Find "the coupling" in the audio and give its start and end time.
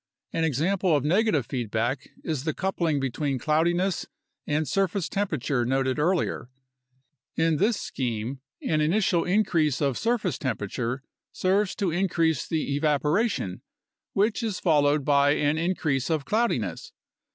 2.43-2.99